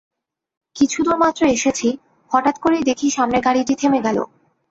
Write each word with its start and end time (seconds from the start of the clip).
কিছু 0.75 0.97
দূর 1.05 1.17
মাত্র 1.17 1.41
এসেছি, 1.47 1.87
হঠাৎ 2.31 2.55
করেই 2.59 2.87
দেখি 2.89 3.07
সামনের 3.09 3.41
গাড়িটি 3.41 3.73
থেমে 3.75 3.99
গেল। 4.01 4.17